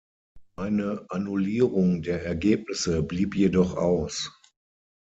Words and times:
Eine 0.55 1.05
Annullierung 1.09 2.01
der 2.01 2.25
Ergebnisse 2.25 3.03
blieb 3.03 3.35
jedoch 3.35 3.77
aus. 3.77 4.31